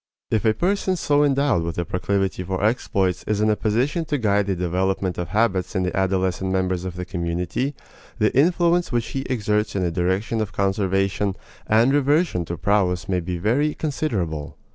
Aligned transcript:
If 0.31 0.45
a 0.45 0.55
person 0.55 0.95
so 0.95 1.23
endowed 1.23 1.61
with 1.61 1.77
a 1.77 1.85
proclivity 1.85 2.41
for 2.41 2.63
exploits 2.63 3.23
is 3.27 3.39
in 3.39 3.51
a 3.51 3.55
position 3.55 4.03
to 4.05 4.17
guide 4.17 4.47
the 4.47 4.55
development 4.55 5.19
of 5.19 5.27
habits 5.27 5.75
in 5.75 5.83
the 5.83 5.95
adolescent 5.95 6.51
members 6.51 6.85
of 6.85 6.95
the 6.95 7.05
community, 7.05 7.75
the 8.17 8.35
influence 8.35 8.91
which 8.91 9.09
he 9.09 9.21
exerts 9.29 9.75
in 9.75 9.83
the 9.83 9.91
direction 9.91 10.41
of 10.41 10.53
conservation 10.53 11.35
and 11.67 11.93
reversion 11.93 12.45
to 12.45 12.57
prowess 12.57 13.07
may 13.07 13.19
be 13.19 13.37
very 13.37 13.75
considerable. 13.75 14.57